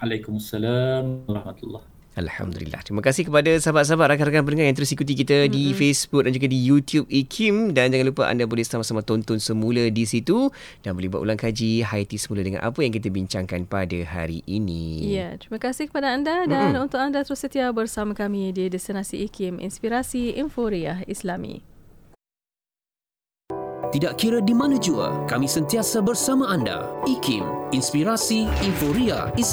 [0.00, 2.84] Waalaikumsalam warahmatullahi Alhamdulillah.
[2.84, 5.54] Terima kasih kepada sahabat-sahabat rakan-rakan pendengar yang terus ikuti kita mm-hmm.
[5.56, 9.88] di Facebook dan juga di YouTube IKIM dan jangan lupa anda boleh sama-sama tonton semula
[9.88, 10.52] di situ
[10.84, 15.08] dan boleh buat ulang kaji hayati semula dengan apa yang kita bincangkan pada hari ini.
[15.08, 16.84] Ya, terima kasih kepada anda dan Mm-mm.
[16.84, 21.72] untuk anda terus setia bersama kami di Destinasi IKIM Inspirasi Inforia Islami.
[23.92, 26.88] Tidak kira di mana jua, kami sentiasa bersama anda.
[27.04, 27.44] IKIM,
[27.76, 29.48] Inspirasi Inforia Islam.